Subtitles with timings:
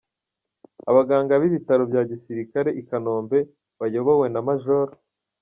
[0.89, 3.37] Abaganga b’Ibitaro bya Gisirikare i Kanombe,
[3.79, 4.63] bayobowe na Maj.